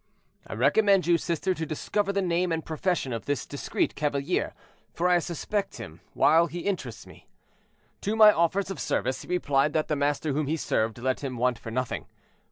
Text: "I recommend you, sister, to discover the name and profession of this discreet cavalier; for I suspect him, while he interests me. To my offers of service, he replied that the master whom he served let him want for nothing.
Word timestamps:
"I 0.47 0.55
recommend 0.55 1.05
you, 1.05 1.19
sister, 1.19 1.53
to 1.53 1.63
discover 1.63 2.11
the 2.11 2.23
name 2.23 2.51
and 2.51 2.65
profession 2.65 3.13
of 3.13 3.25
this 3.25 3.45
discreet 3.45 3.93
cavalier; 3.93 4.55
for 4.95 5.07
I 5.07 5.19
suspect 5.19 5.77
him, 5.77 6.01
while 6.15 6.47
he 6.47 6.61
interests 6.61 7.05
me. 7.05 7.27
To 8.01 8.15
my 8.15 8.31
offers 8.33 8.71
of 8.71 8.79
service, 8.79 9.21
he 9.21 9.27
replied 9.27 9.73
that 9.73 9.89
the 9.89 9.95
master 9.95 10.33
whom 10.33 10.47
he 10.47 10.57
served 10.57 10.97
let 10.97 11.19
him 11.19 11.37
want 11.37 11.59
for 11.59 11.69
nothing. 11.69 12.07